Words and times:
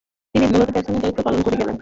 তিনি 0.31 0.45
মূলতঃ 0.51 0.73
ব্যাটসম্যানের 0.73 1.03
দায়িত্ব 1.03 1.21
পালন 1.27 1.39
করে 1.45 1.55
গেছেন। 1.59 1.77